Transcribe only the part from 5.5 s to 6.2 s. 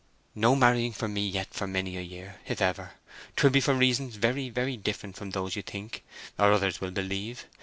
you think,